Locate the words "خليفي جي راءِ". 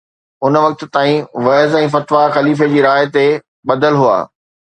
2.37-3.13